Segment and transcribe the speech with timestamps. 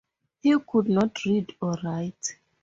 [0.41, 2.39] He could not read or write.